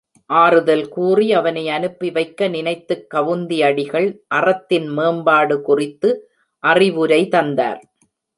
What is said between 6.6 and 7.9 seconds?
அறிவுரை தந்தார்.